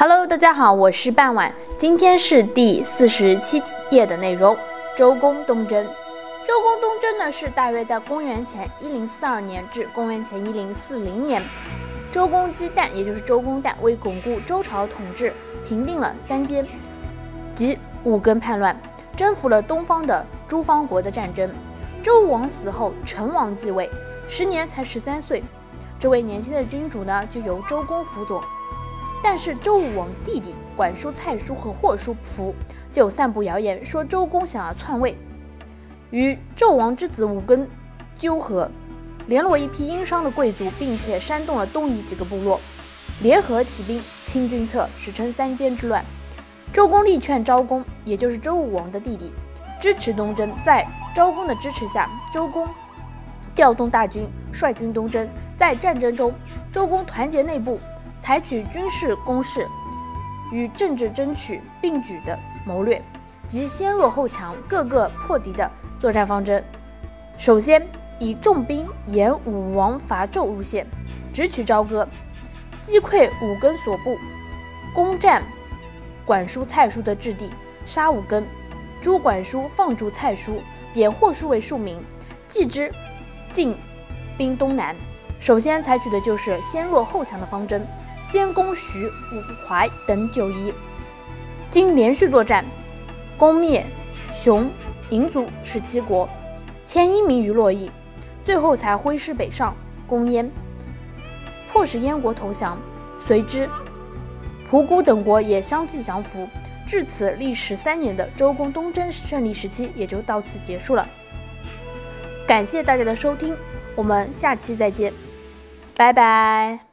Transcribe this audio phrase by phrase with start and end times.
[0.00, 4.56] Hello，大家好，我是半晚，今天是第四十七页的内容。
[4.96, 5.84] 周公东征，
[6.46, 11.42] 周公东征呢是大约在公元前一零四二年至公元前一零四零年。
[12.12, 15.32] 周公姬旦，也就是周公旦，为巩固周朝统治，
[15.66, 16.64] 平定了三监
[17.56, 18.80] 及五更叛乱，
[19.16, 21.50] 征服了东方的诸方国的战争。
[22.04, 23.90] 周武王死后，成王继位，
[24.28, 25.42] 时年才十三岁。
[25.98, 28.40] 这位年轻的君主呢，就由周公辅佐。
[29.22, 32.54] 但是周武王弟弟管叔、蔡叔和霍叔不服
[32.92, 35.16] 就散布谣言，说周公想要篡位，
[36.10, 37.66] 与纣王之子武庚
[38.16, 38.70] 纠合，
[39.26, 42.60] 联络一批殷商的贵族，并且煽动了东夷几个部落，
[43.20, 46.04] 联合起兵清君侧，史称三监之乱。
[46.72, 49.32] 周公力劝昭公，也就是周武王的弟弟，
[49.80, 50.50] 支持东征。
[50.64, 52.68] 在昭公的支持下，周公
[53.54, 55.28] 调动大军，率军东征。
[55.56, 56.32] 在战争中，
[56.70, 57.80] 周公团结内部。
[58.20, 59.66] 采取军事攻势
[60.52, 63.02] 与政治争取并举的谋略，
[63.46, 66.62] 及先弱后强、各个破敌的作战方针。
[67.36, 67.86] 首先
[68.18, 70.86] 以重兵沿武王伐纣路线，
[71.32, 72.08] 直取朝歌，
[72.82, 74.18] 击溃武庚所部，
[74.94, 75.42] 攻占
[76.26, 77.50] 管叔、蔡叔的阵地，
[77.84, 78.42] 杀武庚，
[79.00, 80.60] 诛管叔，放逐蔡叔，
[80.92, 82.02] 贬霍叔为庶民，
[82.48, 82.92] 继之
[83.52, 83.76] 进
[84.36, 84.96] 兵东南。
[85.38, 87.86] 首先采取的就是先弱后强的方针。
[88.24, 90.70] 先攻徐、武怀等九夷，
[91.70, 92.62] 经连续作战，
[93.38, 93.86] 攻灭
[94.30, 94.70] 熊、
[95.08, 96.28] 嬴族十七国，
[96.84, 97.90] 千一民于洛邑，
[98.44, 99.74] 最后才挥师北上，
[100.06, 100.50] 攻燕，
[101.72, 102.78] 迫使燕国投降。
[103.18, 103.66] 随之，
[104.68, 106.46] 蒲姑等国也相继降服。
[106.86, 111.08] 至此，历时三年的周公东征胜利时期也就到此结束了。
[112.46, 113.56] 感谢大家的收听，
[113.94, 115.12] 我们下期再见，
[115.98, 116.87] 拜拜。